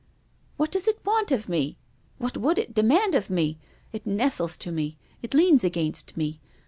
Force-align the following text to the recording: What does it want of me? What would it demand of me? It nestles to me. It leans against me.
What 0.57 0.71
does 0.71 0.87
it 0.87 1.05
want 1.05 1.31
of 1.31 1.47
me? 1.47 1.77
What 2.17 2.35
would 2.35 2.57
it 2.57 2.73
demand 2.73 3.13
of 3.13 3.29
me? 3.29 3.59
It 3.93 4.03
nestles 4.07 4.57
to 4.57 4.71
me. 4.71 4.97
It 5.21 5.35
leans 5.35 5.63
against 5.63 6.17
me. 6.17 6.41